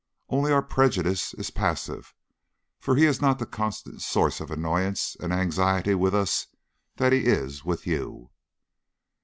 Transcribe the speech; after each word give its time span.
Only 0.29 0.51
our 0.51 0.63
prejudice 0.63 1.35
is 1.35 1.51
passive, 1.51 2.15
for 2.79 2.95
he 2.95 3.05
is 3.05 3.21
not 3.21 3.37
the 3.37 3.45
constant 3.45 4.01
source 4.01 4.39
of 4.41 4.49
annoyance 4.49 5.15
and 5.19 5.31
anxiety 5.31 5.93
with 5.93 6.15
us 6.15 6.47
that 6.95 7.13
he 7.13 7.25
is 7.25 7.63
with 7.63 7.85
you." 7.85 8.31